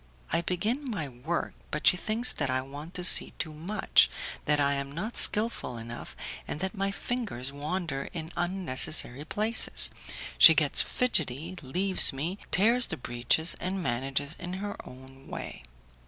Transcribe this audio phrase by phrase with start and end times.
[0.33, 4.09] I begin my work, but she thinks that I want to see too much,
[4.45, 6.15] that I am not skilful enough,
[6.47, 9.91] and that my fingers wander in unnecessary places;
[10.39, 15.61] she gets fidgety, leaves me, tears the breeches, and manages in her own way.